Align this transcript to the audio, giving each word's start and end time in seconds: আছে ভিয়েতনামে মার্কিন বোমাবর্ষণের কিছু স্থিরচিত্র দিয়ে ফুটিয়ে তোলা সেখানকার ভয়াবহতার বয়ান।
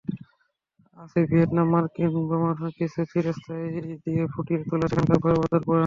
আছে 0.97 1.19
ভিয়েতনামে 1.29 1.71
মার্কিন 1.73 2.07
বোমাবর্ষণের 2.13 2.73
কিছু 2.79 2.97
স্থিরচিত্র 3.07 3.49
দিয়ে 4.05 4.23
ফুটিয়ে 4.33 4.59
তোলা 4.69 4.85
সেখানকার 4.89 5.19
ভয়াবহতার 5.23 5.61
বয়ান। 5.61 5.79